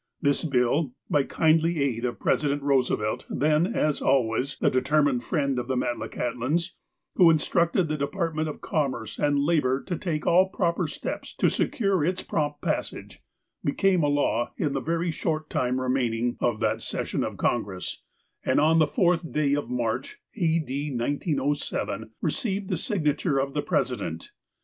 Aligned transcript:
This 0.19 0.43
bill, 0.43 0.93
by 1.11 1.21
the 1.21 1.27
kindly 1.27 1.79
aid 1.79 2.05
of 2.05 2.19
President 2.19 2.63
Eoose 2.63 2.89
velt, 2.97 3.23
then, 3.29 3.67
as 3.67 4.01
always, 4.01 4.57
the 4.57 4.71
determined 4.71 5.23
friend 5.23 5.59
of 5.59 5.67
the 5.67 5.77
Met 5.77 5.97
lakahtlaus, 5.97 6.71
who 7.17 7.29
instructed 7.29 7.87
the 7.87 7.99
Department 7.99 8.49
of 8.49 8.61
Commerce 8.61 9.19
and 9.19 9.37
Labour 9.37 9.79
to 9.83 9.95
take 9.95 10.25
all 10.25 10.49
proper 10.49 10.87
steps 10.87 11.35
to 11.35 11.51
secure 11.51 12.03
its 12.03 12.23
prompt 12.23 12.63
passage, 12.63 13.21
became 13.63 14.01
a 14.01 14.07
law 14.07 14.51
in 14.57 14.73
the 14.73 14.81
very 14.81 15.11
short 15.11 15.51
time 15.51 15.79
remaining 15.79 16.35
SOME 16.39 16.55
METLAKAHTLA 16.55 16.55
HISTORY 16.55 16.55
319 16.55 16.55
of 16.55 16.59
that 16.59 16.81
session 16.81 17.23
of 17.23 17.37
Congress, 17.37 18.03
and, 18.43 18.59
on 18.59 18.79
the 18.79 18.87
4tli 18.87 19.31
day 19.31 19.53
of 19.53 19.69
Marcli, 19.69 20.15
A. 20.35 20.59
D. 20.65 20.89
1907, 20.89 22.09
received 22.23 22.69
the 22.69 22.77
signature 22.77 23.37
of 23.37 23.53
the 23.53 23.61
President. 23.61 24.31